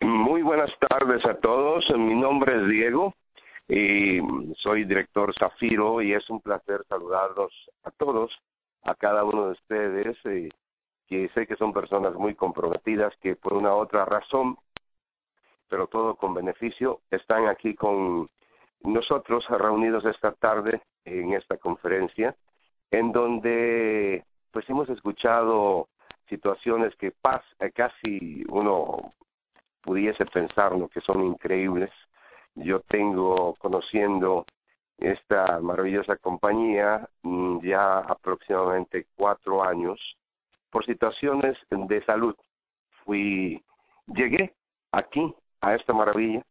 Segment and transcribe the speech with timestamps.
[0.00, 1.84] Muy buenas tardes a todos.
[1.90, 3.14] Mi nombre es Diego
[3.68, 4.18] y
[4.56, 7.52] soy director Zafiro y es un placer saludarlos
[7.84, 8.32] a todos,
[8.82, 10.48] a cada uno de ustedes, y
[11.06, 14.56] que sé que son personas muy comprometidas que por una otra razón,
[15.68, 18.28] pero todo con beneficio, están aquí con
[18.82, 22.34] nosotros reunidos esta tarde en esta conferencia,
[22.90, 25.88] en donde pues hemos escuchado
[26.30, 29.12] situaciones que pas eh, casi uno
[29.82, 31.90] pudiese pensar lo que son increíbles.
[32.54, 34.44] Yo tengo conociendo
[34.98, 39.98] esta maravillosa compañía mm, ya aproximadamente cuatro años
[40.70, 42.34] por situaciones de salud.
[43.04, 43.62] Fui,
[44.06, 44.54] llegué
[44.92, 46.44] aquí a esta maravilla,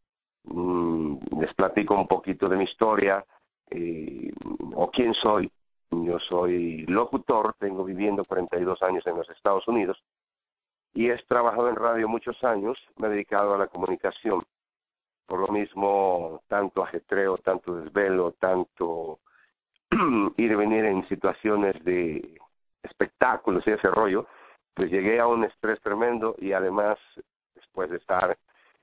[0.44, 3.24] mm, les platico un poquito de mi historia
[3.70, 4.32] eh,
[4.76, 5.52] o quién soy.
[5.92, 9.98] Yo soy locutor, tengo viviendo 42 años en los Estados Unidos
[10.94, 14.44] y he trabajado en radio muchos años, me he dedicado a la comunicación.
[15.26, 19.20] Por lo mismo, tanto ajetreo, tanto desvelo, tanto
[20.38, 22.40] ir y venir en situaciones de
[22.84, 24.28] espectáculos y ese rollo,
[24.74, 26.98] pues llegué a un estrés tremendo y además,
[27.54, 28.38] después de estar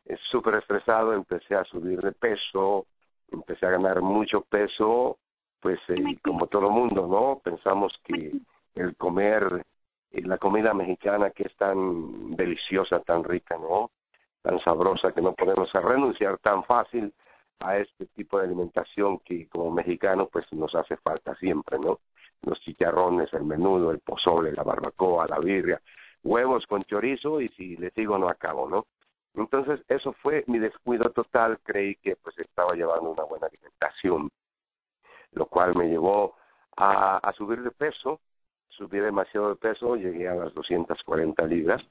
[0.05, 2.87] eh, súper estresado, empecé a subir de peso,
[3.33, 5.19] empecé a ganar mucho peso,
[5.61, 7.41] pues eh, como todo mundo, ¿no?
[7.43, 8.33] Pensamos que
[8.75, 9.65] el comer
[10.13, 13.91] la comida mexicana que es tan deliciosa, tan rica, ¿no?
[14.43, 17.13] Tan sabrosa que no podemos renunciar tan fácil
[17.61, 22.01] a este tipo de alimentación que como mexicano pues nos hace falta siempre, ¿no?
[22.43, 25.81] Los chicharrones, el menudo, el pozole, la barbacoa, la birria,
[26.23, 28.87] huevos con chorizo y si les digo no acabo, ¿no?
[29.35, 34.31] Entonces eso fue mi descuido total, creí que pues estaba llevando una buena alimentación,
[35.33, 36.35] lo cual me llevó
[36.77, 38.21] a, a subir de peso,
[38.77, 41.83] subí demasiado de peso, llegué a las 240 libras,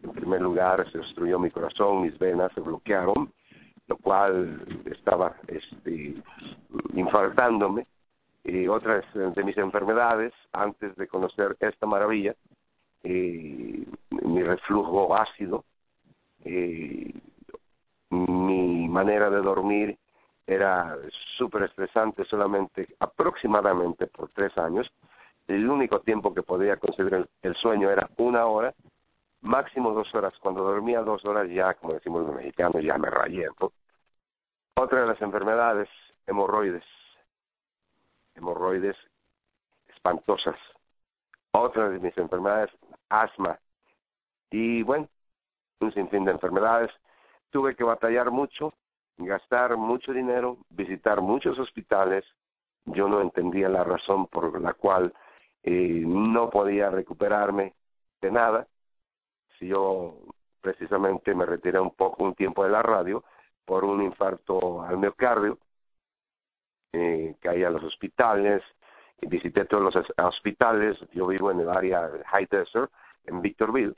[0.02, 3.34] En primer lugar, se destruyó mi corazón, mis venas se bloquearon,
[3.88, 6.16] lo cual estaba este,
[6.94, 7.86] infartándome
[8.50, 12.36] y otras de mis enfermedades antes de conocer esta maravilla,
[13.04, 15.64] eh, mi reflujo ácido,
[16.44, 17.14] eh,
[18.10, 19.98] mi manera de dormir
[20.48, 20.98] era
[21.38, 24.92] súper estresante solamente aproximadamente por tres años.
[25.48, 28.74] El único tiempo que podía conseguir el, sueño era una hora,
[29.42, 30.34] máximo dos horas.
[30.40, 33.48] Cuando dormía dos horas ya, como decimos los mexicanos, ya me rayé.
[34.76, 35.90] Otra de las enfermedades,
[36.26, 36.84] hemorroides
[38.40, 38.96] hemorroides
[39.88, 40.58] espantosas.
[41.52, 42.72] Otra de mis enfermedades,
[43.10, 43.60] asma.
[44.52, 45.08] Y bueno,
[45.80, 46.92] un sinfín de enfermedades.
[47.52, 48.74] Tuve que batallar mucho,
[49.18, 52.26] gastar mucho dinero, visitar muchos hospitales.
[52.86, 55.14] Yo no entendía la razón por la cual
[55.64, 57.74] eh, no podía recuperarme
[58.22, 58.68] de nada.
[59.58, 60.16] Si yo
[60.62, 63.24] precisamente me retiré un poco, un tiempo de la radio
[63.66, 65.58] por un infarto al miocardio,
[66.94, 68.64] eh, caí a los hospitales,
[69.22, 72.92] visité todos los hospitales, yo vivo en el área High Desert,
[73.26, 73.94] en Victorville,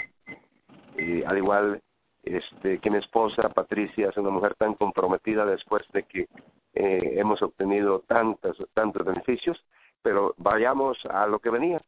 [0.98, 1.82] y al igual
[2.24, 6.28] este, que mi esposa Patricia es una mujer tan comprometida después de que
[6.74, 9.64] eh, hemos obtenido tantos, tantos beneficios,
[10.02, 11.82] pero vayamos a lo que venía.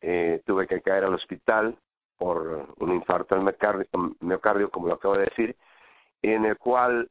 [0.00, 1.76] Eh, tuve que caer al hospital
[2.16, 3.86] por un infarto al miocardio,
[4.20, 5.56] miocardio, como lo acabo de decir,
[6.22, 7.10] en el cual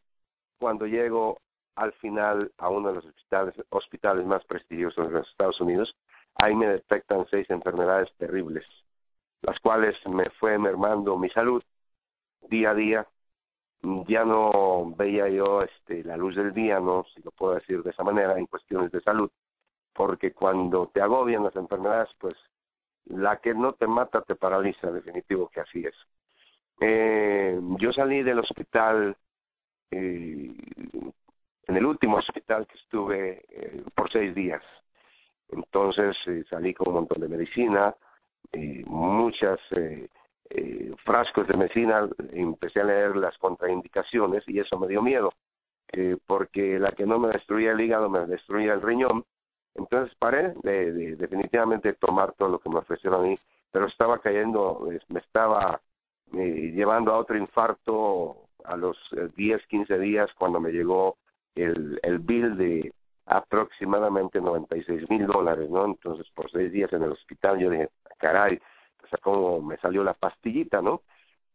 [0.58, 1.40] cuando llego
[1.76, 5.96] al final a uno de los hospitales, hospitales más prestigiosos de los Estados Unidos,
[6.36, 8.66] ahí me detectan seis enfermedades terribles,
[9.42, 11.64] las cuales me fue mermando mi salud
[12.50, 13.08] día a día.
[14.08, 17.92] Ya no veía yo este, la luz del día, no si lo puedo decir de
[17.92, 19.30] esa manera, en cuestiones de salud,
[19.94, 22.36] porque cuando te agobian las enfermedades, pues
[23.06, 25.94] la que no te mata te paraliza, definitivo que así es.
[26.80, 29.16] Eh, yo salí del hospital
[29.92, 30.52] eh,
[31.68, 34.64] en el último hospital que estuve eh, por seis días.
[35.50, 37.96] Entonces eh, salí con un montón de medicina,
[38.52, 40.08] eh, muchas eh,
[40.50, 45.34] eh, frascos de medicina, empecé a leer las contraindicaciones y eso me dio miedo,
[46.26, 49.24] porque la que no me destruía el hígado me destruía el riñón.
[49.76, 53.38] Entonces paré de, de definitivamente tomar todo lo que me ofrecieron a mí,
[53.72, 55.82] pero estaba cayendo, me estaba
[56.34, 58.98] eh, llevando a otro infarto a los
[59.36, 61.18] 10, 15 días cuando me llegó
[61.56, 62.94] el, el bill de
[63.26, 65.86] aproximadamente 96 mil dólares, ¿no?
[65.86, 68.60] Entonces, por seis días en el hospital, yo dije, caray,
[69.00, 71.02] pues como me salió la pastillita, ¿no?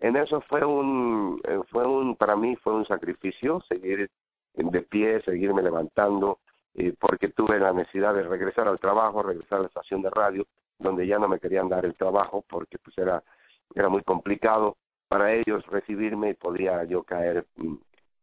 [0.00, 4.10] en eso fue un, eh, fue un, para mí fue un sacrificio seguir
[4.54, 6.38] de pie, seguirme levantando,
[6.74, 10.46] eh, porque tuve la necesidad de regresar al trabajo, regresar a la estación de radio,
[10.78, 13.22] donde ya no me querían dar el trabajo porque pues era,
[13.74, 14.76] era muy complicado
[15.08, 17.74] para ellos recibirme y podía yo caer mm,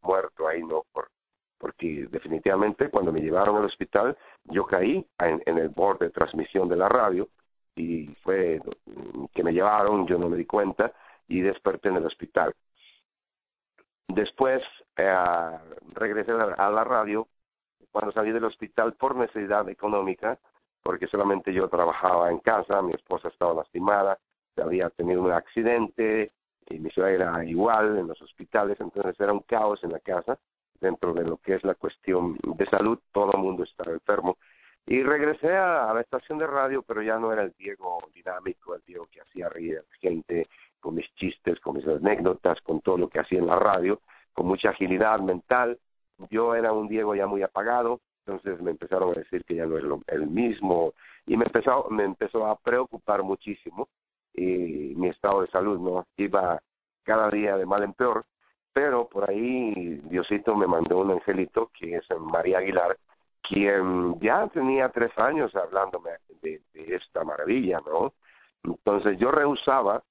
[0.02, 0.84] muerto ahí, ¿no?
[0.92, 1.10] Por,
[1.58, 6.76] porque definitivamente cuando me llevaron al hospital yo caí en, el borde de transmisión de
[6.76, 7.28] la radio
[7.76, 8.62] y fue
[9.34, 10.92] que me llevaron, yo no me di cuenta
[11.28, 12.54] y desperté en el hospital.
[14.08, 14.64] Después
[14.96, 15.60] eh,
[15.94, 17.28] regresé a la radio
[17.92, 20.40] cuando salí del hospital por necesidad económica,
[20.82, 24.18] porque solamente yo trabajaba en casa, mi esposa estaba lastimada,
[24.56, 26.32] había tenido un accidente,
[26.70, 30.38] y mi era igual en los hospitales, entonces era un caos en la casa
[30.80, 34.38] dentro de lo que es la cuestión de salud, todo el mundo estaba enfermo.
[34.86, 38.82] Y regresé a, la estación de radio, pero ya no era el Diego dinámico, el
[38.86, 40.48] Diego que hacía reír a la gente
[40.80, 44.00] con mis chistes, con mis anécdotas, con todo lo que hacía en la radio,
[44.34, 45.78] con mucha agilidad mental.
[46.30, 49.78] Yo era un Diego ya muy apagado, entonces me empezaron a decir que ya no
[49.78, 50.94] era el mismo
[51.26, 53.90] y me empezó, me empezó a preocupar muchísimo
[54.34, 56.62] y mi estado de salud no iba
[57.04, 58.26] cada día de mal en peor
[59.18, 62.96] por ahí Diosito me mandó un angelito que es María Aguilar,
[63.42, 66.12] quien ya tenía tres años hablándome
[66.44, 68.14] de, esta maravilla, ¿no?
[68.64, 70.04] Entonces yo rehusaba,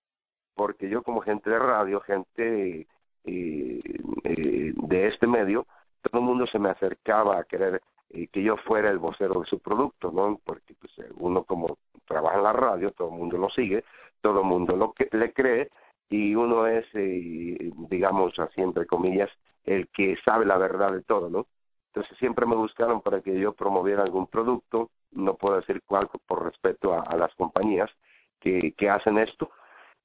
[0.57, 2.89] porque yo como gente de radio, gente
[3.23, 3.81] eh,
[4.25, 5.69] eh, de este medio,
[6.03, 7.81] todo el mundo se me acercaba a querer
[8.11, 10.41] eh, que yo fuera el vocero de su producto, ¿no?
[10.43, 13.85] Porque pues uno como trabaja en la radio, todo el mundo lo sigue,
[14.21, 15.71] todo el mundo lo que le cree,
[16.09, 19.31] y uno es, eh, digamos así, entre comillas,
[19.65, 21.47] el que sabe la verdad de todo, ¿no?
[21.89, 26.45] Entonces siempre me buscaron para que yo promoviera algún producto, no puedo decir cuál por
[26.45, 27.91] respeto a, las compañías
[28.39, 29.51] que, que hacen esto,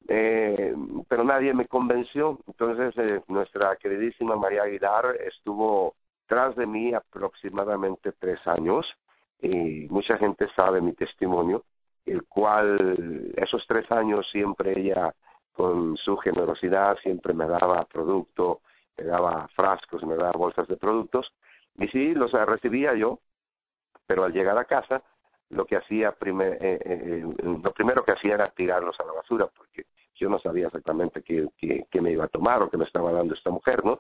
[0.08, 0.74] eh,
[1.08, 2.40] pero nadie me convenció.
[2.48, 5.96] Entonces eh, nuestra queridísima María Aguilar estuvo
[6.28, 8.86] tras de mí aproximadamente tres años
[9.42, 11.66] y mucha gente sabe mi testimonio,
[12.06, 15.14] el cual esos tres años siempre ella
[15.54, 18.62] con su generosidad siempre me daba producto,
[18.98, 21.32] me daba frascos, me daba bolsas de productos
[21.78, 23.20] y sí, los recibía yo,
[24.06, 25.04] pero al llegar a casa
[25.50, 29.14] lo que hacía primer, eh, eh, eh, lo primero que hacía era tirarlos a la
[29.14, 32.86] basura porque yo no sabía exactamente qué, qué, me iba a tomar o qué me
[32.86, 34.00] estaba dando esta mujer, ¿no?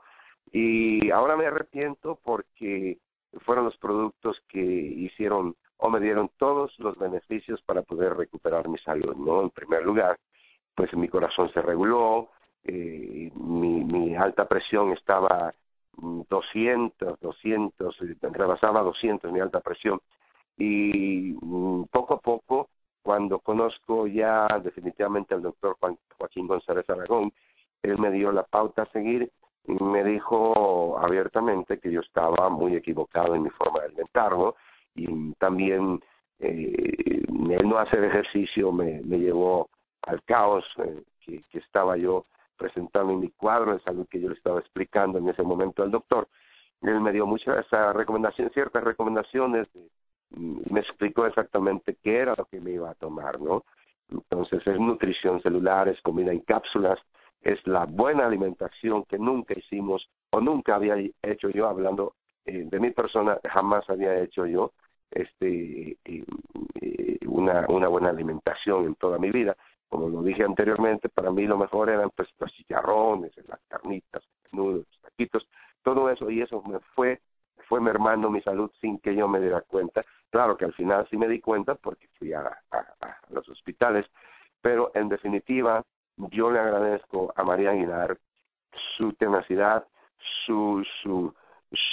[0.52, 3.00] Y ahora me arrepiento porque
[3.46, 8.78] fueron los productos que hicieron o me dieron todos los beneficios para poder recuperar mi
[8.80, 9.42] salud, ¿no?
[9.42, 10.18] En primer lugar,
[10.76, 12.30] pues mi corazón se reguló,
[12.64, 15.54] eh, mi, mi alta presión estaba
[15.98, 17.98] 200, 200,
[18.32, 20.00] rebasaba 200 mi alta presión.
[20.58, 22.70] Y mm, poco a poco
[23.02, 27.32] cuando conozco ya definitivamente al doctor Juan, Joaquín González Aragón,
[27.82, 29.32] él me dio la pauta a seguir
[29.66, 34.56] y me dijo abiertamente que yo estaba muy equivocado en mi forma de alimentarlo
[34.96, 36.00] y también
[36.40, 39.70] eh, él no hacer ejercicio me, me llevó
[40.04, 42.26] al caos eh, que, estaba yo
[42.58, 45.92] presentando en mi cuadro de salud que yo le estaba explicando en ese momento al
[45.92, 46.28] doctor.
[46.82, 52.60] Él me dio muchas recomendaciones, ciertas recomendaciones, y me explicó exactamente qué era lo que
[52.60, 53.64] me iba a tomar, ¿no?
[54.10, 57.00] Entonces es nutrición celular, es comida en cápsulas,
[57.42, 62.80] es la buena alimentación que nunca hicimos o nunca había hecho yo, hablando eh, de
[62.80, 64.72] mi persona, jamás había hecho yo
[65.12, 65.98] este
[67.28, 69.58] una, una buena alimentación en toda mi vida
[69.92, 74.54] como lo dije anteriormente, para mí lo mejor eran pues los chicharrones, las carnitas, los
[74.54, 75.46] nudos, los taquitos,
[75.84, 77.20] todo eso y eso me fue
[77.68, 80.04] fue mermando mi salud sin que yo me diera cuenta.
[80.30, 82.40] Claro que al final sí me di cuenta porque fui a,
[82.72, 84.06] a, los hospitales,
[84.62, 85.84] pero en definitiva
[86.16, 88.18] yo le agradezco a María Aguilar
[88.98, 89.86] su tenacidad,
[90.46, 91.34] su su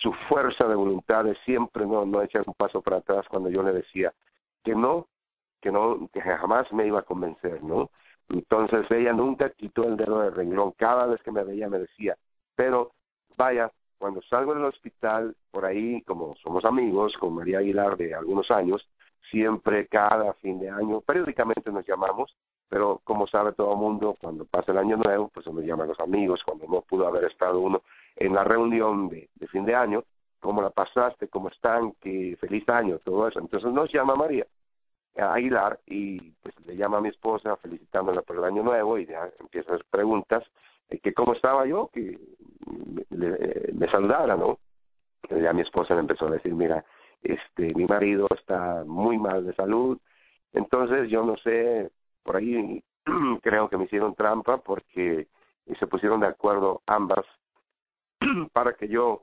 [0.02, 3.64] su fuerza de voluntad de siempre no no echar un paso para atrás cuando yo
[3.64, 4.12] le decía
[4.62, 5.08] que no
[5.60, 7.90] que no que jamás me iba a convencer, ¿no?
[8.28, 12.16] Entonces ella nunca quitó el dedo del renglón, cada vez que me veía me decía,
[12.54, 12.92] pero
[13.36, 18.50] vaya, cuando salgo del hospital, por ahí, como somos amigos con María Aguilar de algunos
[18.50, 18.86] años,
[19.30, 22.34] siempre cada fin de año, periódicamente nos llamamos,
[22.68, 26.00] pero como sabe todo el mundo, cuando pasa el año nuevo, pues nos llaman los
[26.00, 27.82] amigos, cuando no pudo haber estado uno
[28.16, 30.04] en la reunión de, de fin de año,
[30.40, 33.40] cómo la pasaste, cómo están, qué feliz año, todo eso.
[33.40, 34.46] Entonces nos llama María
[35.16, 39.28] Aguilar y pues le llama a mi esposa felicitándola por el año nuevo y ya
[39.40, 40.44] empieza a hacer preguntas
[40.90, 42.18] eh, que cómo estaba yo, que
[43.10, 43.34] me,
[43.72, 44.58] me saludara, ¿no?
[45.30, 46.84] Ya mi esposa le empezó a decir, mira,
[47.22, 49.98] este, mi marido está muy mal de salud,
[50.52, 51.90] entonces yo no sé,
[52.22, 52.82] por ahí
[53.42, 55.26] creo que me hicieron trampa porque
[55.68, 57.24] y se pusieron de acuerdo ambas
[58.52, 59.22] para que yo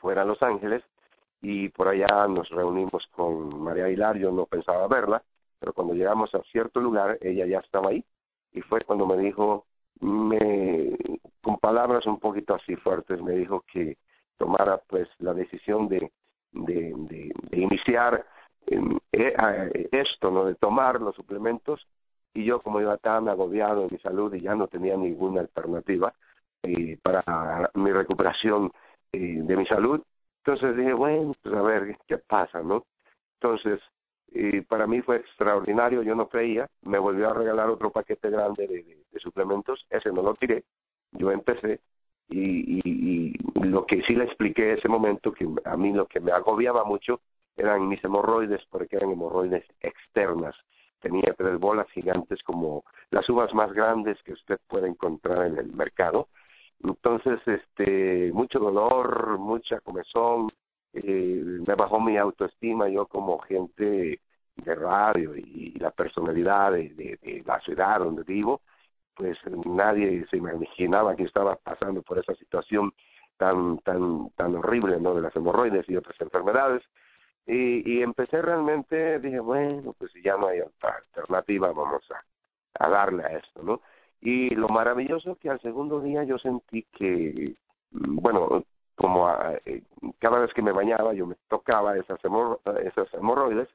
[0.00, 0.82] fuera a Los Ángeles
[1.42, 5.22] y por allá nos reunimos con María Aguilar, yo no pensaba verla,
[5.58, 8.04] pero cuando llegamos a cierto lugar ella ya estaba ahí
[8.52, 9.66] y fue cuando me dijo,
[10.00, 10.96] me,
[11.42, 13.96] con palabras un poquito así fuertes, me dijo que
[14.38, 16.10] tomara pues la decisión de,
[16.52, 16.94] de,
[17.50, 18.24] de, iniciar
[18.66, 20.44] eh, esto, ¿no?
[20.44, 21.86] De tomar los suplementos
[22.32, 26.12] y yo como iba tan agobiado en mi salud y ya no tenía ninguna alternativa
[26.62, 28.72] eh, para mi recuperación
[29.12, 30.02] eh, de mi salud,
[30.46, 32.84] entonces dije, bueno, pues a ver qué pasa, ¿no?
[33.40, 33.80] Entonces,
[34.34, 38.66] eh, para mí fue extraordinario, yo no creía, me volvió a regalar otro paquete grande
[38.66, 40.64] de, suplementos, ese no lo tiré,
[41.12, 41.80] yo empecé
[42.28, 46.20] y, y, y lo que sí le expliqué ese momento, que a mí lo que
[46.20, 47.20] me agobiaba mucho
[47.56, 50.54] eran mis hemorroides, porque eran hemorroides externas.
[51.00, 55.72] Tenía tres bolas gigantes como las uvas más grandes que usted puede encontrar en el
[55.72, 56.28] mercado.
[56.82, 60.50] Entonces, este, mucho dolor, mucha comezón,
[60.92, 64.20] eh, me bajó mi autoestima yo como gente
[64.56, 68.62] de radio y, la personalidad de, la ciudad donde vivo,
[69.14, 72.92] pues nadie se imaginaba que estaba pasando por esa situación
[73.36, 76.82] tan tan tan horrible no de las hemorroides y otras enfermedades
[77.46, 82.84] y, y empecé realmente, dije, bueno, pues si ya no hay otra alternativa, vamos a,
[82.84, 83.80] a darle a esto, ¿no?
[84.24, 87.54] Y lo maravilloso que al segundo día yo sentí que,
[87.90, 88.64] mm, bueno,
[88.94, 89.82] como a, eh,
[90.18, 93.68] cada vez que me bañaba yo me tocaba esas, hemor esas hemorroides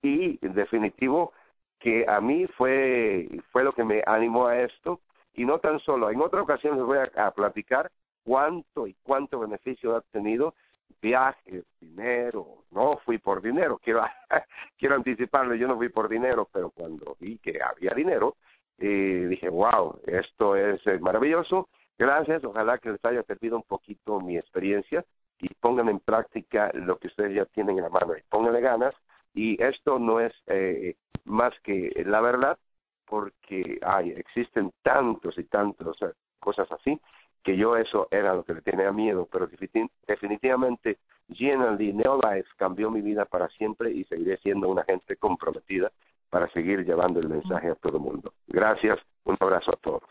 [0.00, 1.32] y definitivo
[1.80, 5.00] que a mí fue fue lo que me animó a esto.
[5.34, 7.90] Y no tan solo en otra ocasión les voy a, platicar
[8.22, 10.54] cuánto y cuánto beneficio ha tenido
[11.02, 14.04] viajes, dinero, no fui por dinero, quiero,
[14.78, 18.36] quiero anticiparle, yo no fui por dinero, pero cuando vi que había dinero,
[18.78, 24.20] eh, dije, wow, esto es eh, maravilloso, gracias, ojalá que les haya servido un poquito
[24.20, 25.04] mi experiencia
[25.38, 28.94] y pongan en práctica lo que ustedes ya tienen en la mano y pónganle ganas
[29.34, 32.58] y esto no es eh, más que la verdad
[33.06, 35.98] porque hay existen tantos y tantos
[36.40, 37.00] cosas así
[37.44, 40.98] que yo eso era lo que le tenía miedo, pero definitivamente
[41.28, 45.92] GNLD Neolife cambió mi vida para siempre y seguiré siendo una gente comprometida
[46.30, 48.32] para seguir llevando el mensaje a todo el mundo.
[48.48, 50.02] Gracias, un abrazo a todos.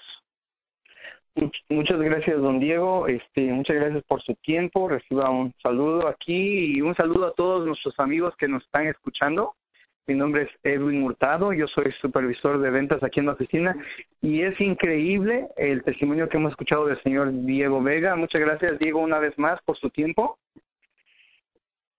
[1.69, 3.07] Muchas gracias, don Diego.
[3.07, 4.87] Este, muchas gracias por su tiempo.
[4.87, 9.55] Reciba un saludo aquí y un saludo a todos nuestros amigos que nos están escuchando.
[10.05, 13.73] Mi nombre es Edwin Hurtado, yo soy supervisor de ventas aquí en la oficina
[14.21, 18.13] y es increíble el testimonio que hemos escuchado del señor Diego Vega.
[18.17, 20.37] Muchas gracias, Diego, una vez más por su tiempo.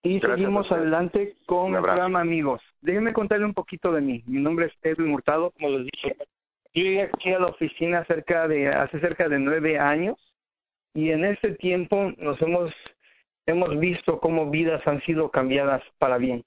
[0.02, 2.60] Y seguimos adelante con el programa Amigos.
[2.82, 4.22] Déjenme contarle un poquito de mí.
[4.26, 6.14] Mi nombre es Edwin Hurtado, como les dije.
[6.74, 10.18] Yo llegué aquí a la oficina cerca de, hace cerca de nueve años
[10.92, 12.70] y en ese tiempo nos hemos,
[13.46, 16.44] hemos visto cómo vidas han sido cambiadas para bien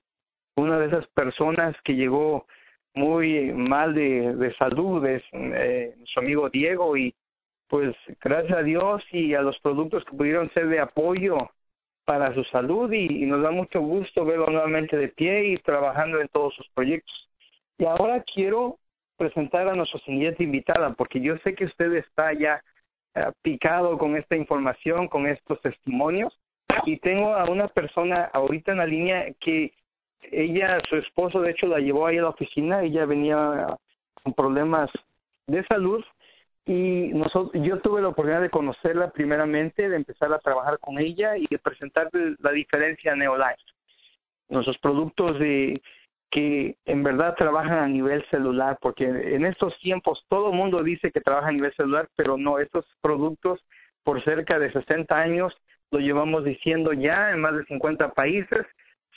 [0.58, 2.46] una de esas personas que llegó
[2.94, 7.14] muy mal de, de salud es eh, su amigo Diego y
[7.68, 11.50] pues gracias a Dios y a los productos que pudieron ser de apoyo
[12.06, 16.30] para su salud y, nos da mucho gusto verlo nuevamente de pie y trabajando en
[16.30, 17.14] todos sus proyectos.
[17.78, 18.78] Y ahora quiero
[19.18, 22.64] presentar a nuestra siguiente invitada porque yo sé que usted está ya
[23.14, 26.34] eh, picado con esta información, con estos testimonios
[26.86, 29.74] y tengo a una persona ahorita en la línea que
[30.22, 32.84] ella, su esposo, de hecho, la llevó ahí a la oficina.
[32.84, 33.78] Ella venía
[34.24, 34.90] con problemas
[35.48, 36.04] de salud
[36.66, 41.38] y nosotros, yo tuve la oportunidad de conocerla primeramente, de empezar a trabajar con ella
[41.38, 43.56] y de presentarle la diferencia Neolife.
[44.50, 45.82] Nuestros productos de
[46.30, 51.12] que en verdad trabajan a nivel celular, porque en estos tiempos todo el mundo dice
[51.12, 53.64] que trabaja a nivel celular, pero no, estos productos
[54.04, 55.54] por cerca de 60 años
[55.92, 58.66] lo llevamos diciendo ya en más de 50 países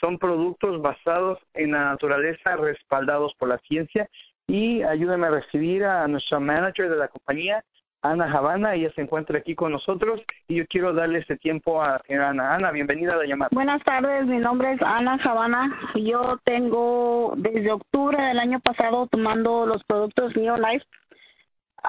[0.01, 4.09] son productos basados en la naturaleza, respaldados por la ciencia.
[4.47, 7.63] Y ayúdame a recibir a nuestra manager de la compañía,
[8.01, 8.73] Ana Javana.
[8.73, 12.55] Ella se encuentra aquí con nosotros y yo quiero darle este tiempo a Ana.
[12.55, 13.49] Ana, bienvenida a la llamada.
[13.53, 15.79] Buenas tardes, mi nombre es Ana Javana.
[15.95, 20.85] Yo tengo desde octubre del año pasado tomando los productos Neolife.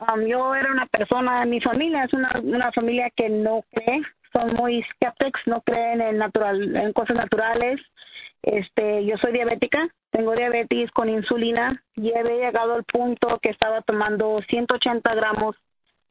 [0.00, 4.02] Um, yo era una persona, mi familia es una, una familia que no cree
[4.32, 7.80] son muy skeptics, no creen en natural, en cosas naturales.
[8.42, 13.82] Este, yo soy diabética, tengo diabetes con insulina y he llegado al punto que estaba
[13.82, 15.56] tomando 180 gramos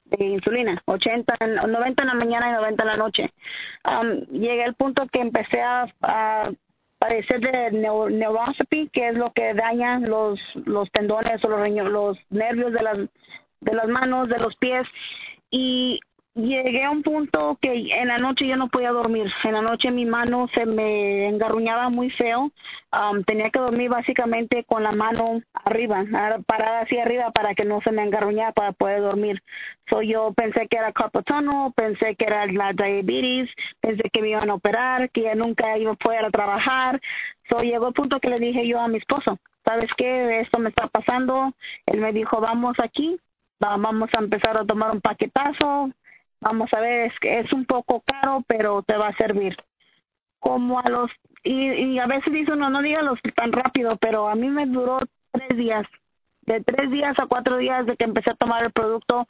[0.05, 3.31] de insulina, 80, 90 en la mañana y 90 en la noche.
[3.85, 6.51] Um, llegué al punto que empecé a, a
[6.99, 12.71] padecer de neuropathy, que es lo que daña los los tendones o los, los nervios
[12.73, 12.97] de las
[13.61, 14.87] de las manos, de los pies
[15.49, 15.99] y
[16.35, 19.31] llegué a un punto que en la noche yo no podía dormir.
[19.43, 22.51] En la noche mi mano se me engarruñaba muy feo.
[22.93, 26.03] Um, tenía que dormir básicamente con la mano arriba,
[26.45, 29.41] parada hacia arriba para que no se me engarruñara para poder dormir.
[29.89, 31.23] So yo pensé que era carpal
[31.75, 33.49] pensé que era la diabetes,
[33.81, 36.99] pensé que me iban a operar, que ya nunca iba a poder trabajar.
[37.49, 40.41] So llegó el punto que le dije yo a mi esposo, ¿sabes qué?
[40.41, 41.53] Esto me está pasando.
[41.85, 43.17] Él me dijo, vamos aquí,
[43.59, 45.91] vamos a empezar a tomar un paquetazo,
[46.41, 49.55] vamos a ver, es que es un poco caro, pero te va a servir.
[50.39, 51.11] Como a los,
[51.43, 54.99] y, y a veces dice uno, no dígalos tan rápido, pero a mí me duró
[55.31, 55.85] tres días.
[56.41, 59.27] De tres días a cuatro días de que empecé a tomar el producto,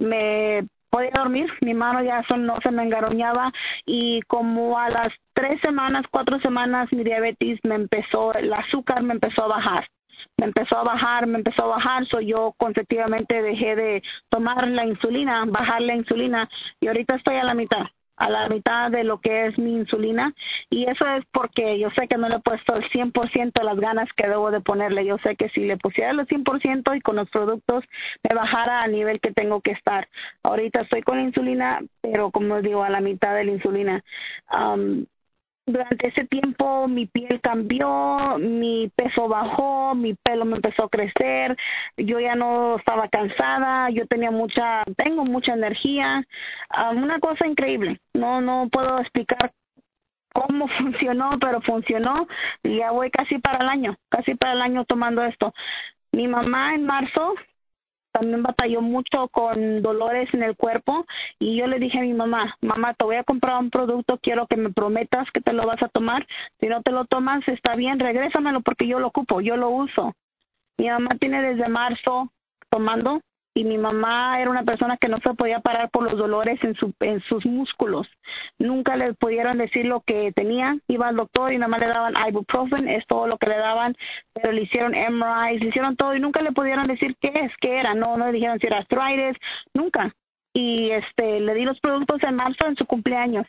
[0.00, 3.52] me podía dormir, mi mano ya no se me engaroñaba
[3.86, 9.14] y como a las tres semanas, cuatro semanas mi diabetes me empezó, el azúcar me
[9.14, 9.88] empezó a bajar
[10.38, 14.86] me empezó a bajar, me empezó a bajar, so yo consecutivamente dejé de tomar la
[14.86, 16.48] insulina, bajar la insulina
[16.80, 17.86] y ahorita estoy a la mitad
[18.18, 20.34] a la mitad de lo que es mi insulina
[20.70, 23.78] y eso es porque yo sé que no le he puesto el 100% de las
[23.78, 25.06] ganas que debo de ponerle.
[25.06, 27.84] Yo sé que si le pusiera el 100% y con los productos
[28.28, 30.08] me bajara al nivel que tengo que estar.
[30.42, 34.04] Ahorita estoy con la insulina, pero como digo, a la mitad de la insulina.
[34.52, 35.06] Um,
[35.68, 41.56] durante ese tiempo mi piel cambió, mi peso bajó, mi pelo me empezó a crecer,
[41.96, 46.24] yo ya no estaba cansada, yo tenía mucha, tengo mucha energía,
[46.70, 49.52] ah, una cosa increíble, no, no puedo explicar
[50.32, 52.26] cómo funcionó, pero funcionó
[52.62, 55.52] y ya voy casi para el año, casi para el año tomando esto.
[56.12, 57.34] Mi mamá en marzo
[58.18, 61.06] también batalló mucho con dolores en el cuerpo
[61.38, 64.46] y yo le dije a mi mamá, mamá, te voy a comprar un producto, quiero
[64.46, 66.26] que me prometas que te lo vas a tomar,
[66.60, 70.14] si no te lo tomas está bien, regrésamelo porque yo lo ocupo, yo lo uso.
[70.78, 72.30] Mi mamá tiene desde marzo
[72.70, 73.20] tomando
[73.58, 76.76] y mi mamá era una persona que no se podía parar por los dolores en,
[76.76, 78.06] su, en sus músculos.
[78.60, 80.76] Nunca le pudieron decir lo que tenía.
[80.86, 83.96] Iba al doctor y nada más le daban ibuprofen, es todo lo que le daban,
[84.32, 87.80] pero le hicieron MRIs, le hicieron todo y nunca le pudieron decir qué es, qué
[87.80, 87.94] era.
[87.94, 89.36] No, no le dijeron si era arthritis,
[89.74, 90.14] nunca.
[90.54, 93.44] Y este, le di los productos en marzo en su cumpleaños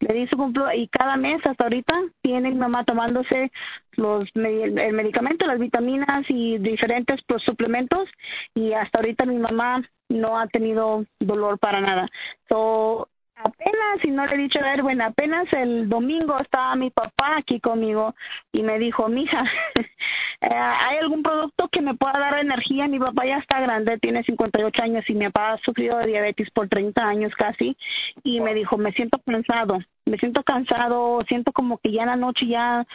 [0.00, 3.50] le di su cumpleaños y cada mes hasta ahorita tiene mi mamá tomándose
[3.92, 8.08] los el medicamento, las vitaminas y diferentes suplementos
[8.54, 12.08] y hasta ahorita mi mamá no ha tenido dolor para nada.
[12.48, 17.36] So, apenas, y no le he dicho a Erwin, apenas el domingo estaba mi papá
[17.38, 18.14] aquí conmigo
[18.52, 19.44] y me dijo, mija,
[20.40, 22.88] eh, ¿hay algún producto que me pueda dar energía?
[22.88, 26.50] Mi papá ya está grande, tiene 58 años y mi papá ha sufrido de diabetes
[26.50, 27.76] por 30 años casi
[28.24, 32.16] y me dijo, me siento cansado, me siento cansado, siento como que ya en la
[32.16, 32.86] noche ya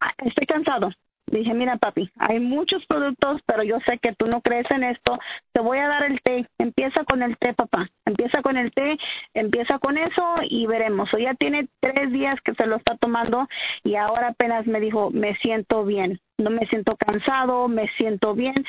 [0.00, 0.90] ah, estoy cansado
[1.30, 5.18] dije, mira papi, hay muchos productos, pero yo sé que tú no crees en esto,
[5.52, 8.96] te voy a dar el té, empieza con el té papá, empieza con el té,
[9.34, 11.12] empieza con eso y veremos.
[11.12, 13.48] O ya tiene tres días que se lo está tomando
[13.84, 18.64] y ahora apenas me dijo, me siento bien, no me siento cansado, me siento bien.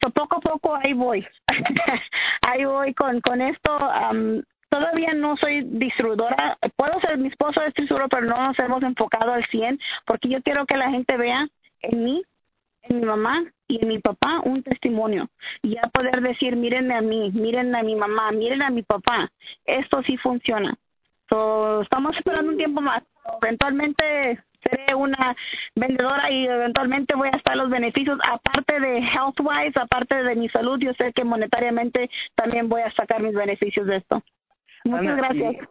[0.00, 1.26] So, poco a poco ahí voy,
[2.42, 3.78] ahí voy con, con esto.
[4.68, 6.56] todavía no soy distribuidora.
[6.76, 10.42] Puedo ser mi esposo es distribuidor, pero no nos hemos enfocado al 100 porque yo
[10.42, 11.48] quiero que la gente vea
[11.82, 12.22] en mí,
[12.82, 15.28] en mi mamá y en mi papá un testimonio.
[15.62, 19.30] Y ya poder decir, mírenme a mí, miren a mi mamá, miren a mi papá.
[19.64, 20.74] Esto sí funciona.
[21.28, 23.02] So, estamos esperando un tiempo más.
[23.42, 25.36] Eventualmente seré una
[25.76, 30.78] vendedora y eventualmente voy a estar los beneficios, aparte de health-wise, aparte de mi salud,
[30.80, 34.22] yo sé que monetariamente también voy a sacar mis beneficios de esto.
[34.84, 35.68] Muchas gracias.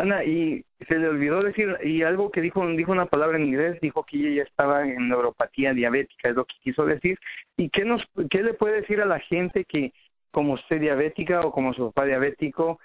[0.00, 3.80] Ana, y se le olvidó decir, y algo que dijo, dijo una palabra en inglés,
[3.80, 7.18] dijo que ella ya estaba en neuropatía diabética, es lo que quiso decir.
[7.56, 9.92] ¿Y qué, nos, qué le puede decir a la gente que,
[10.30, 12.78] como usted diabética o como su papá diabético,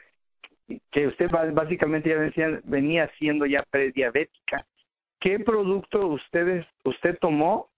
[0.92, 4.66] que usted básicamente ya venía, venía siendo ya prediabética,
[5.20, 7.70] ¿qué producto ustedes, usted tomó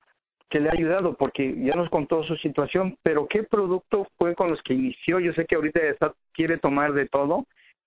[0.50, 1.16] que le ha ayudado?
[1.16, 5.20] Porque ya nos contó su situación, pero ¿qué producto fue con los que inició?
[5.20, 7.46] Yo sé que ahorita está, quiere tomar de todo,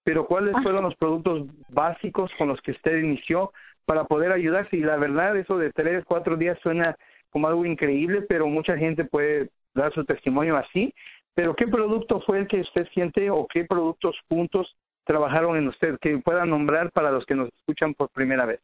[0.08, 3.52] pero ¿cuáles fueron los productos básicos con los que usted inició
[3.84, 4.78] para poder ayudarse?
[4.78, 6.96] Y la verdad, eso de tres, cuatro días suena
[7.28, 10.94] como algo increíble, pero mucha gente puede dar su testimonio así.
[11.34, 15.98] Pero ¿qué producto fue el que usted siente o qué productos juntos trabajaron en usted
[16.00, 18.60] que pueda nombrar para los que nos escuchan por primera vez?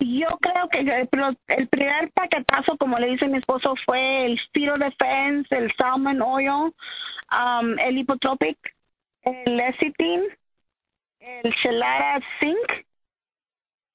[0.00, 5.54] Yo creo que el primer paquetazo, como le dice mi esposo, fue el Spiro Defense,
[5.54, 6.72] el Salmon Oil,
[7.30, 8.56] um, el Hipotropic,
[9.24, 10.22] el Lecithin,
[11.24, 12.84] el Chelara Zinc.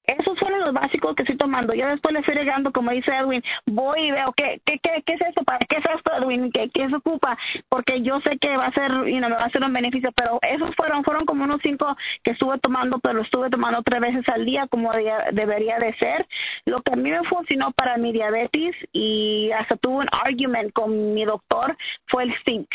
[0.04, 1.74] Esos fueron productos básicos que estoy tomando.
[1.74, 5.12] Yo después le estoy regando, como dice Edwin, voy y veo qué, qué, qué, qué
[5.14, 7.38] es esto, para qué es esto, Edwin, qué, qué se ocupa,
[7.68, 10.40] porque yo sé que va a ser, y me va a ser un beneficio, pero
[10.42, 14.44] esos fueron, fueron como unos cinco que estuve tomando, pero estuve tomando tres veces al
[14.44, 14.90] día como
[15.32, 16.26] debería de ser.
[16.64, 21.14] Lo que a mí me funcionó para mi diabetes y hasta tuve un argument con
[21.14, 21.76] mi doctor
[22.08, 22.68] fue el zinc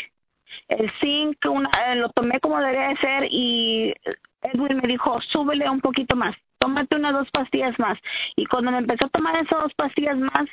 [0.68, 3.94] el zinc una, eh, lo tomé como debería de ser y
[4.42, 7.98] Edwin me dijo, súbele un poquito más, tómate unas dos pastillas más.
[8.36, 10.48] Y cuando me empezó a tomar esas dos pastillas más,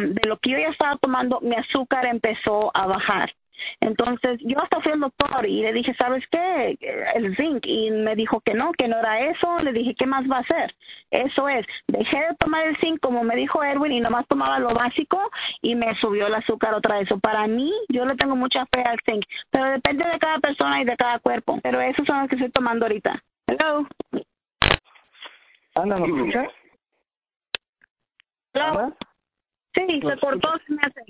[0.00, 3.32] de lo que yo ya estaba tomando, mi azúcar empezó a bajar.
[3.80, 6.78] Entonces yo hasta fui al doctor y le dije, ¿sabes qué?
[7.14, 7.64] El zinc.
[7.66, 9.58] Y me dijo que no, que no era eso.
[9.60, 10.74] Le dije, ¿qué más va a hacer?
[11.10, 11.66] Eso es.
[11.88, 15.18] Dejé de tomar el zinc como me dijo Erwin y nomás tomaba lo básico
[15.62, 17.08] y me subió el azúcar otra vez.
[17.20, 19.24] para mí, yo le tengo mucha fe al zinc.
[19.50, 21.58] Pero depende de cada persona y de cada cuerpo.
[21.62, 23.22] Pero esos son los que estoy tomando ahorita.
[23.46, 23.86] Hello.
[25.74, 26.52] Ana, ¿me escuchas?
[28.54, 28.96] Hello.
[29.74, 31.00] Sí, se cortó, se me hace.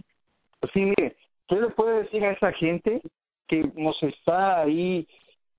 [0.72, 1.14] Sí, mire,
[1.48, 3.02] ¿qué le puede decir a esa gente
[3.48, 5.06] que nos está ahí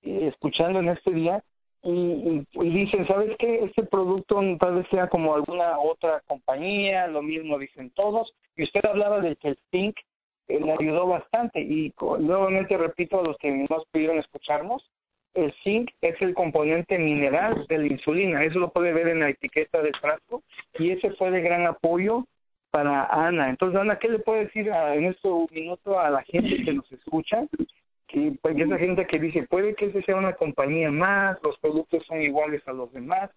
[0.02, 1.42] eh, escuchando en este día
[1.82, 3.64] y, dicen, ¿sabes qué?
[3.64, 8.84] Este producto tal vez sea como alguna otra compañía, lo mismo dicen todos, y usted
[8.84, 9.96] hablaba del que el zinc
[10.48, 14.82] eh, le ayudó bastante, y nuevamente repito a los que nos pudieron escucharnos,
[15.34, 19.28] el zinc es el componente mineral de la insulina, eso lo puede ver en la
[19.28, 20.42] etiqueta del frasco,
[20.78, 22.24] y ese fue de gran apoyo
[22.76, 23.48] para Ana.
[23.48, 27.46] Entonces, Ana, ¿qué le puede decir en este minuto a la gente que nos escucha?
[28.06, 32.04] Que pues, esa gente que dice, puede que ese sea una compañía más, los productos
[32.04, 33.30] son iguales a los demás.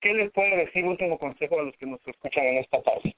[0.00, 3.14] ¿Qué les puede decir último consejo a los que nos escuchan en esta tarde?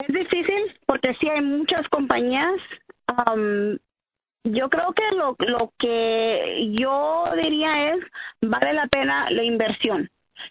[0.00, 2.60] Es difícil porque sí hay muchas compañías.
[4.44, 8.04] yo creo que lo, lo que yo diría es,
[8.42, 10.10] vale la pena la inversión.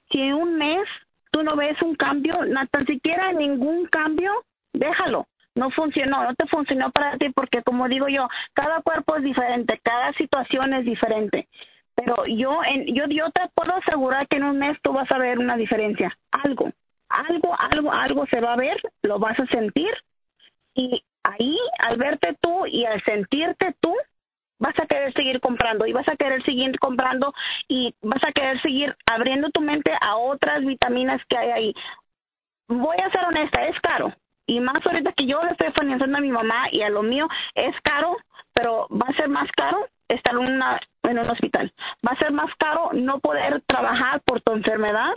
[0.10, 0.88] Si en un mes
[1.32, 4.32] tú no ves un cambio, no, tan siquiera ningún cambio,
[4.74, 5.28] déjalo.
[5.54, 9.80] No funcionó, no te funcionó para ti porque como digo yo, cada cuerpo es diferente,
[9.84, 11.50] cada situación es diferente.
[11.96, 15.18] Pero yo, en, yo, yo te puedo asegurar que en un mes tú vas a
[15.18, 16.18] ver una diferencia.
[16.32, 16.70] Algo,
[17.10, 19.92] algo, algo, algo se va a ver, lo vas a sentir
[20.74, 23.94] y ahí al verte tú y al sentirte tú,
[24.62, 27.34] vas a querer seguir comprando y vas a querer seguir comprando
[27.68, 31.74] y vas a querer seguir abriendo tu mente a otras vitaminas que hay ahí.
[32.68, 34.14] Voy a ser honesta, es caro.
[34.46, 37.28] Y más ahorita que yo le estoy financiando a mi mamá y a lo mío
[37.56, 38.18] es caro,
[38.54, 41.74] pero va a ser más caro estar en, una, en un hospital.
[42.06, 45.14] Va a ser más caro no poder trabajar por tu enfermedad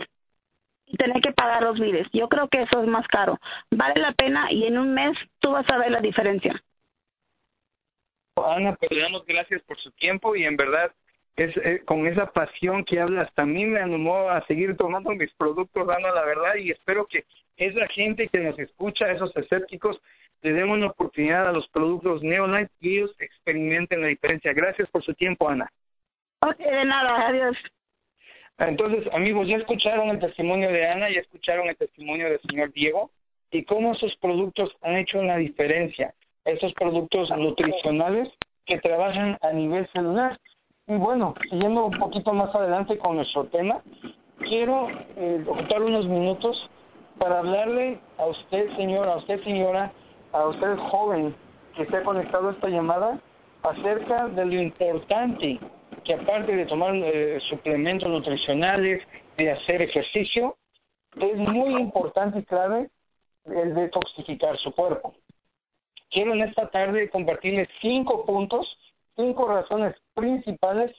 [0.87, 2.07] y tener que pagar los biles.
[2.13, 3.39] Yo creo que eso es más caro.
[3.69, 6.59] Vale la pena y en un mes tú vas a ver la diferencia.
[8.43, 10.91] Ana, pues le damos gracias por su tiempo y en verdad
[11.37, 15.87] es eh, con esa pasión que hablas también me animó a seguir tomando mis productos,
[15.87, 17.25] Ana, la verdad, y espero que
[17.57, 19.99] esa gente que nos escucha, esos escépticos,
[20.41, 24.53] le den una oportunidad a los productos Neolife y ellos experimenten la diferencia.
[24.53, 25.71] Gracias por su tiempo, Ana.
[26.41, 27.57] Ok, de nada, adiós.
[28.59, 33.11] Entonces, amigos, ya escucharon el testimonio de Ana, ya escucharon el testimonio del señor Diego
[33.51, 36.13] y cómo sus productos han hecho una diferencia
[36.45, 38.29] esos productos nutricionales
[38.65, 40.39] que trabajan a nivel celular.
[40.87, 43.81] Y bueno, siguiendo un poquito más adelante con nuestro tema,
[44.37, 46.69] quiero eh, ocupar unos minutos
[47.17, 49.91] para hablarle a usted, señora, a usted, señora,
[50.31, 51.35] a usted joven
[51.75, 53.19] que se ha conectado a esta llamada
[53.63, 55.59] acerca de lo importante
[56.03, 59.01] que aparte de tomar eh, suplementos nutricionales,
[59.37, 60.55] de hacer ejercicio,
[61.19, 62.89] es muy importante y clave
[63.45, 65.15] el detoxificar su cuerpo
[66.15, 68.65] quiero en esta tarde compartirles cinco puntos,
[69.17, 70.95] cinco razones principales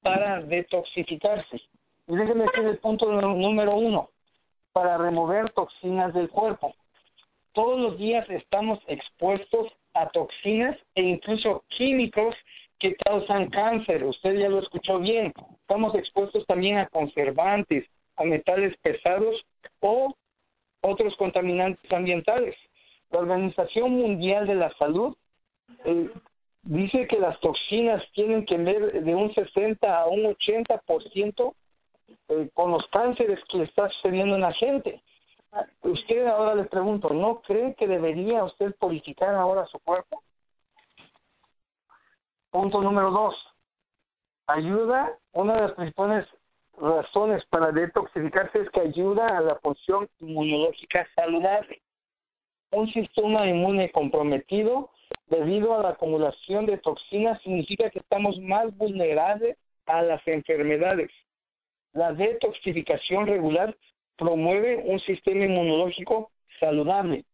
[0.00, 1.60] para detoxificarse.
[2.06, 4.08] Y déjenme decir el punto número uno,
[4.72, 6.74] para remover toxinas del cuerpo.
[7.52, 12.34] Todos los días estamos expuestos a toxinas e incluso químicos
[12.78, 14.02] que causan cáncer.
[14.02, 15.32] Usted ya lo escuchó bien.
[15.60, 19.44] Estamos expuestos también a conservantes, a metales pesados
[19.80, 20.14] o
[20.80, 22.56] otros contaminantes ambientales.
[23.14, 25.16] La Organización Mundial de la Salud
[25.84, 26.10] eh,
[26.62, 31.54] dice que las toxinas tienen que ver de un 60 a un 80%
[32.28, 35.00] eh, con los cánceres que le está sucediendo en la gente.
[35.82, 40.20] Usted ahora le pregunto, ¿no cree que debería usted purificar ahora su cuerpo?
[42.50, 43.36] Punto número dos.
[44.48, 46.26] Ayuda, una de las principales
[46.76, 51.80] razones para detoxificarse es que ayuda a la función inmunológica saludable
[52.74, 54.90] un sistema inmune comprometido
[55.26, 59.56] debido a la acumulación de toxinas significa que estamos más vulnerables
[59.86, 61.10] a las enfermedades.
[61.92, 63.76] La detoxificación regular
[64.16, 67.24] promueve un sistema inmunológico saludable.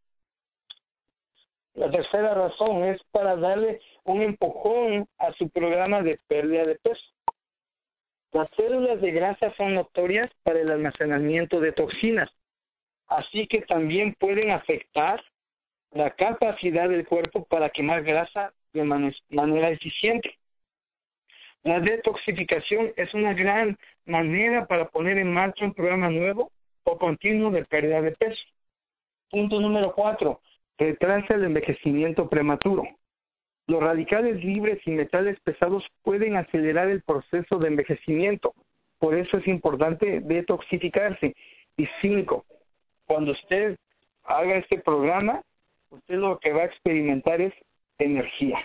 [1.74, 7.00] La tercera razón es para darle un empujón a su programa de pérdida de peso.
[8.33, 12.31] Las células de grasa son notorias para el almacenamiento de toxinas,
[13.09, 15.22] así que también pueden afectar
[15.92, 20.37] la capacidad del cuerpo para quemar grasa de manera eficiente.
[21.62, 23.76] La detoxificación es una gran
[24.07, 26.50] manera para poner en marcha un programa nuevo
[26.85, 28.40] o continuo de pérdida de peso.
[29.31, 30.40] Punto número cuatro,
[30.79, 32.85] retrasa el envejecimiento prematuro.
[33.66, 38.55] Los radicales libres y metales pesados pueden acelerar el proceso de envejecimiento.
[38.98, 41.35] Por eso es importante detoxificarse.
[41.76, 42.44] Y cinco,
[43.07, 43.76] cuando usted
[44.24, 45.42] haga este programa,
[45.90, 47.53] usted lo que va a experimentar es
[47.98, 48.59] energía.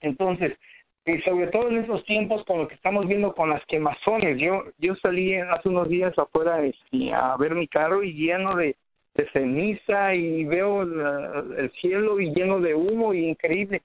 [0.00, 0.58] Entonces,
[1.06, 4.64] y sobre todo en esos tiempos con lo que estamos viendo con las quemazones, yo
[4.78, 8.76] yo salí hace unos días afuera este, a ver mi carro y lleno de,
[9.14, 13.82] de ceniza y veo el cielo y lleno de humo y increíble.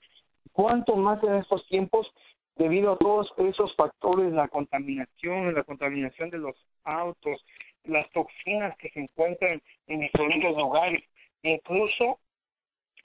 [0.51, 2.13] ¿Cuánto más en estos tiempos
[2.57, 7.43] debido a todos esos factores, la contaminación, la contaminación de los autos,
[7.85, 11.03] las toxinas que se encuentran en diferentes lugares,
[11.43, 12.19] incluso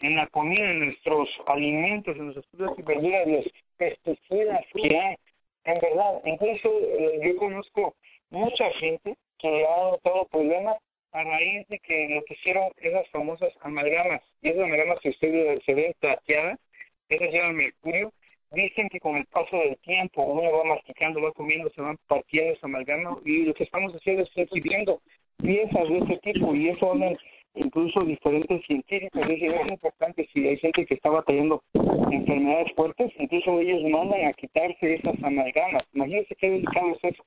[0.01, 3.46] en la comida, en nuestros alimentos, en nuestros frutas y verduras, los
[3.77, 5.16] pesticidas que hay.
[5.64, 7.94] En verdad, incluso eh, yo conozco
[8.31, 10.77] mucha gente que ha notado problemas
[11.12, 14.22] a raíz de que lo que hicieron esas famosas amalgamas.
[14.42, 16.59] Y esas amalgamas que usted se ven plateadas,
[17.09, 18.12] esas llevan mercurio.
[18.51, 22.55] Dicen que con el paso del tiempo uno va masticando, va comiendo, se van partiendo
[22.55, 25.03] esa amalgama y lo que estamos haciendo es recibiendo
[25.37, 27.18] piezas de este tipo y eso hablan
[27.54, 31.62] incluso diferentes científicos dicen es importante si hay gente que está batallando
[32.11, 35.84] enfermedades fuertes, incluso ellos mandan a quitarse esas amalgamas.
[35.94, 37.24] Imagínense qué delicado es eso.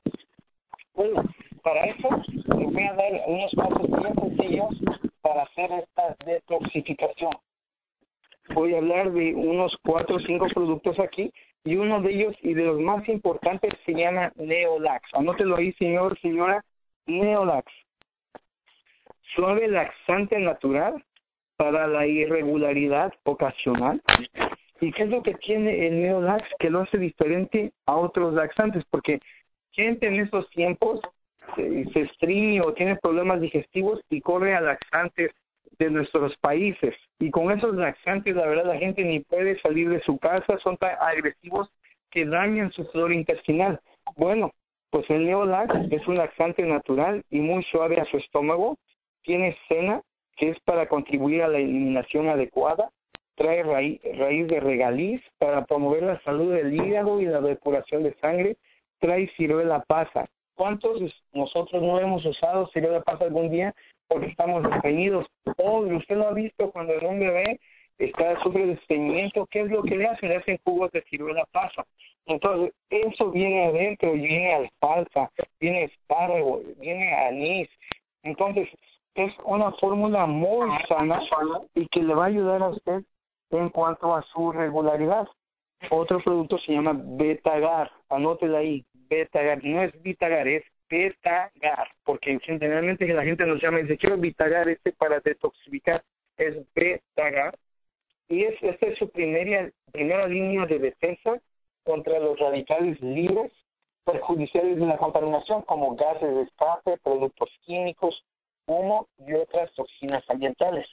[0.94, 1.24] Bueno,
[1.64, 2.10] para eso
[2.58, 4.70] les voy a dar unos pasos bien sencillos
[5.22, 7.32] para hacer esta detoxificación.
[8.54, 11.32] Voy a hablar de unos cuatro o cinco productos aquí
[11.64, 15.08] y uno de ellos y de los más importantes se llama Neolax.
[15.14, 16.64] Anótelo ahí, señor, señora,
[17.06, 17.72] Neolax
[19.36, 21.04] suave laxante natural
[21.58, 24.02] para la irregularidad ocasional.
[24.80, 28.84] ¿Y qué es lo que tiene el Neolax que lo hace diferente a otros laxantes?
[28.90, 29.20] Porque
[29.72, 31.00] gente en estos tiempos
[31.56, 35.32] se, se o tiene problemas digestivos y corre a laxantes
[35.78, 36.96] de nuestros países.
[37.20, 40.78] Y con esos laxantes, la verdad, la gente ni puede salir de su casa, son
[40.78, 41.70] tan agresivos
[42.10, 43.80] que dañan su flora intestinal.
[44.16, 44.52] Bueno,
[44.90, 48.78] pues el Neolax es un laxante natural y muy suave a su estómago
[49.24, 50.02] tiene cena,
[50.38, 52.90] que es para contribuir a la eliminación adecuada,
[53.36, 58.14] trae raíz, raíz de regaliz para promover la salud del hígado y la depuración de
[58.16, 58.58] sangre,
[59.00, 60.30] trae ciruela pasa.
[60.56, 61.02] ¿Cuántos
[61.34, 63.74] nosotros no hemos usado ciruela pasa algún día
[64.08, 65.26] porque estamos despedidos?
[65.58, 67.60] Oh, usted lo ha visto cuando un bebé
[67.98, 70.30] está sufre de estreñimiento, ¿qué es lo que le hacen?
[70.30, 71.86] Le hacen jugos de ciruela pasa.
[72.26, 77.70] Entonces, eso viene adentro, viene alfalfa, viene espárrago, viene anís.
[78.24, 78.70] Entonces,
[79.16, 81.22] es una fórmula muy sana
[81.76, 83.04] y que le va a ayudar a usted
[83.52, 85.28] en cuanto a su regularidad.
[85.90, 93.08] Otro producto se llama Betagar, anótela ahí, Betagar, no es Vitagar, es Betagar, porque generalmente
[93.08, 96.04] la gente nos llama y dice, quiero Vitagar este para detoxificar,
[96.38, 97.58] es Betagar,
[98.30, 101.42] y es, esta es su primera, primera línea de defensa
[101.84, 103.52] contra los radicales libres
[104.06, 108.24] perjudiciales de la contaminación como gases de escape, productos químicos,
[108.66, 110.88] humo y otras toxinas ambientales.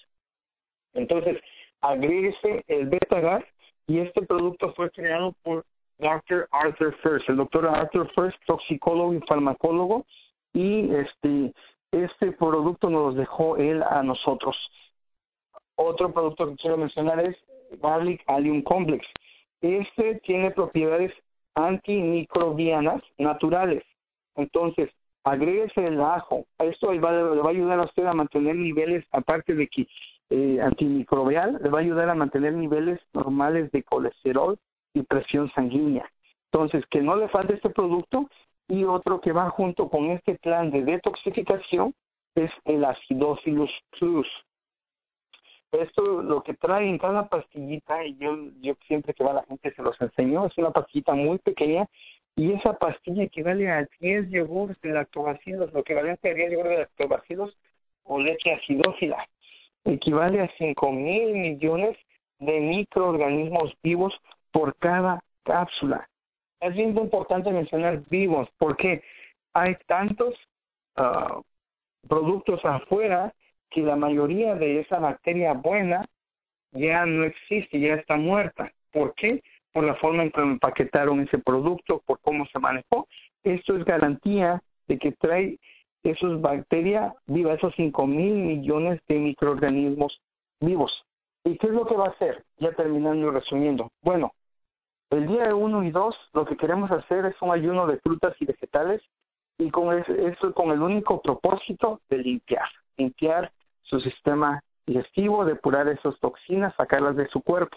[0.94, 1.40] Entonces,
[1.80, 3.44] agréguese el beta
[3.86, 5.64] y este producto fue creado por
[5.98, 6.48] Dr.
[6.52, 10.06] Arthur First, el doctor Arthur First, toxicólogo y farmacólogo,
[10.52, 11.52] y este,
[11.90, 14.56] este producto nos dejó él a nosotros.
[15.76, 17.36] Otro producto que quiero mencionar es
[17.80, 19.06] Garlic Allium Complex.
[19.60, 21.12] Este tiene propiedades
[21.54, 23.82] antimicrobianas naturales.
[24.36, 24.90] Entonces,
[25.28, 26.46] agréguese el ajo.
[26.58, 29.86] Esto le va, a ayudar a usted a mantener niveles, aparte de que
[30.30, 34.58] eh, antimicrobial, le va a ayudar a mantener niveles normales de colesterol
[34.94, 36.10] y presión sanguínea.
[36.52, 38.28] Entonces, que no le falte este producto
[38.68, 41.94] y otro que va junto con este plan de detoxificación
[42.34, 44.26] es el acidophilus plus.
[45.72, 49.74] Esto lo que trae en cada pastillita, y yo, yo siempre que va la gente
[49.74, 51.86] se los enseño, es una pastillita muy pequeña
[52.38, 56.78] y esa pastilla equivale a 10 yogures de lactobacilos, lo equivalente a 10 yogures de
[56.78, 57.58] lactobacilos
[58.04, 59.28] o leche acidófila.
[59.84, 61.96] Equivale a 5 mil millones
[62.38, 64.14] de microorganismos vivos
[64.52, 66.08] por cada cápsula.
[66.60, 69.02] Es bien importante mencionar vivos, porque
[69.52, 70.36] hay tantos
[70.94, 71.40] ah,
[72.08, 73.34] productos afuera
[73.68, 76.06] que la mayoría de esa bacteria buena
[76.70, 78.72] ya no existe, ya está muerta.
[78.92, 79.42] ¿Por qué?
[79.78, 83.06] Por la forma en que empaquetaron ese producto, por cómo se manejó.
[83.44, 85.56] Esto es garantía de que trae
[86.02, 90.20] esos bacterias vivas, esos 5 mil millones de microorganismos
[90.58, 90.90] vivos.
[91.44, 92.44] ¿Y qué es lo que va a hacer?
[92.56, 93.92] Ya terminando y resumiendo.
[94.02, 94.32] Bueno,
[95.10, 98.46] el día 1 y 2 lo que queremos hacer es un ayuno de frutas y
[98.46, 99.00] vegetales
[99.58, 106.18] y con eso con el único propósito de limpiar, limpiar su sistema digestivo, depurar esas
[106.18, 107.76] toxinas, sacarlas de su cuerpo.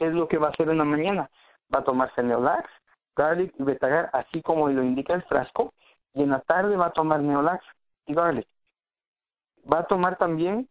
[0.00, 1.30] ¿Qué es lo que va a hacer en la mañana?
[1.72, 2.70] Va a tomarse Neolax,
[3.14, 5.74] Garlic y Betagar, así como lo indica el frasco,
[6.14, 7.62] y en la tarde va a tomar Neolax
[8.06, 8.48] y Garlic.
[9.70, 10.66] Va a tomar también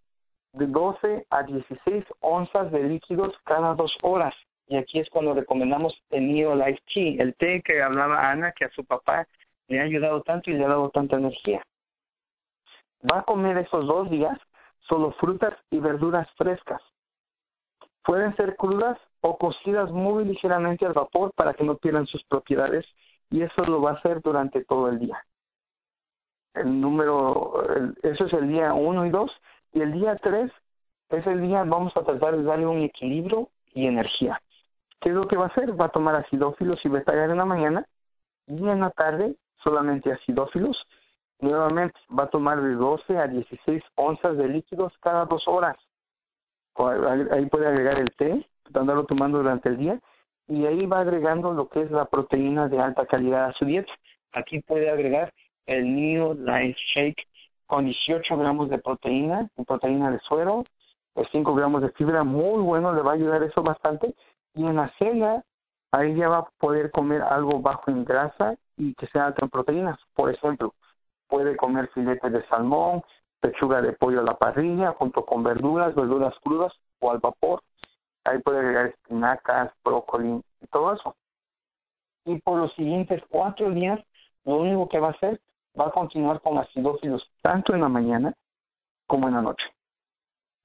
[0.53, 4.33] de 12 a 16 onzas de líquidos cada dos horas.
[4.65, 8.71] Y aquí es cuando recomendamos el Neolife Tea, el té que hablaba Ana, que a
[8.71, 9.27] su papá
[9.67, 11.61] le ha ayudado tanto y le ha dado tanta energía.
[13.07, 14.39] Va a comer esos dos días
[14.87, 16.81] solo frutas y verduras frescas.
[18.03, 22.85] Pueden ser crudas o cocidas muy ligeramente al vapor para que no pierdan sus propiedades
[23.29, 25.23] y eso lo va a hacer durante todo el día.
[26.53, 27.63] El número,
[28.01, 29.31] eso es el día 1 y 2
[29.73, 30.51] y el día 3
[31.09, 34.41] es el día, vamos a tratar de darle un equilibrio y energía.
[35.01, 35.79] ¿Qué es lo que va a hacer?
[35.79, 37.85] Va a tomar acidófilos y betagar en la mañana
[38.47, 40.77] y en la tarde solamente acidófilos.
[41.39, 45.77] Nuevamente va a tomar de 12 a 16 onzas de líquidos cada dos horas.
[46.75, 49.99] Ahí puede agregar el té, andarlo tomando durante el día
[50.47, 53.91] y ahí va agregando lo que es la proteína de alta calidad a su dieta.
[54.33, 55.33] Aquí puede agregar
[55.65, 57.27] el Neo Life Shake
[57.67, 60.65] con 18 gramos de proteína, proteína de suero,
[61.31, 64.15] 5 gramos de fibra, muy bueno, le va a ayudar eso bastante.
[64.55, 65.43] Y en la cena,
[65.91, 69.49] ahí ya va a poder comer algo bajo en grasa y que sea alto en
[69.49, 69.99] proteínas.
[70.15, 70.73] Por ejemplo,
[71.27, 73.03] puede comer filetes de salmón,
[73.39, 77.61] pechuga de pollo a la parrilla, junto con verduras, verduras crudas o al vapor.
[78.25, 81.15] Ahí puede agregar espinacas, brócoli y todo eso.
[82.25, 83.99] Y por los siguientes cuatro días,
[84.45, 85.39] lo único que va a hacer,
[85.79, 88.33] va a continuar con acidófilos tanto en la mañana
[89.07, 89.65] como en la noche.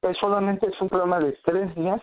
[0.03, 2.01] Es solamente es un programa de tres días.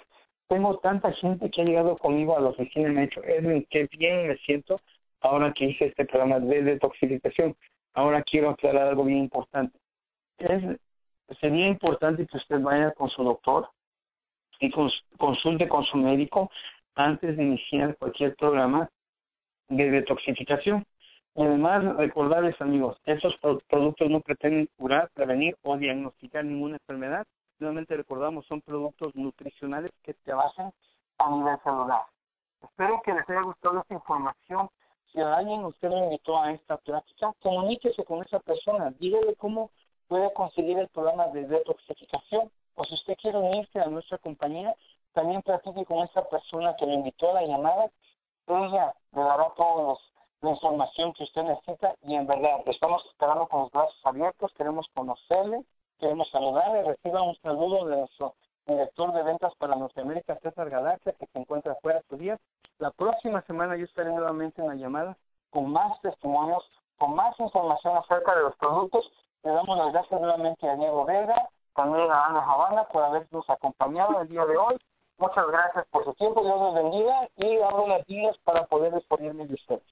[0.48, 3.66] Tengo tanta gente que ha llegado conmigo a la oficina y me ha dicho, Edwin,
[3.70, 4.82] qué bien me siento
[5.22, 7.56] ahora que hice este programa de detoxificación.
[7.94, 9.78] Ahora quiero aclarar algo bien importante.
[11.40, 13.70] Sería importante que usted vaya con su doctor
[14.62, 14.72] y
[15.18, 16.50] consulte con su médico
[16.96, 18.90] antes de iniciar cualquier programa
[19.68, 20.86] de detoxificación.
[21.36, 23.36] Además, recordarles, amigos, estos
[23.68, 27.26] productos no pretenden curar, prevenir o diagnosticar ninguna enfermedad.
[27.60, 30.72] Nuevamente recordamos, son productos nutricionales que trabajan
[31.18, 32.02] a nivel celular.
[32.62, 34.70] Espero que les haya gustado esta información
[35.12, 39.72] si alguien usted lo invitó a esta plática, comuníquese con esa persona, dígale cómo
[40.08, 42.50] puede conseguir el programa de detoxificación.
[42.82, 44.76] O si usted quiere unirse a nuestra compañía,
[45.14, 47.92] también platique con esa persona que lo invitó a la llamada.
[48.48, 50.00] Ella le dará toda
[50.42, 54.88] la información que usted necesita y en verdad estamos esperando con los brazos abiertos, queremos
[54.96, 55.64] conocerle,
[56.00, 58.34] queremos saludarle, reciba un saludo de nuestro
[58.66, 62.40] director de ventas para Norteamérica, César Galaxia, que se encuentra fuera estos días.
[62.80, 65.16] La próxima semana yo estaré nuevamente en la llamada
[65.52, 66.64] con más testimonios,
[66.98, 69.06] con más información acerca de los productos.
[69.44, 74.22] Le damos las gracias nuevamente a Diego Vega, también a Ana Habana por habernos acompañado
[74.22, 74.78] el día de hoy.
[75.18, 79.46] Muchas gracias por su tiempo, Dios los bendiga y abro las vías para poder despedirme
[79.46, 79.84] de ustedes.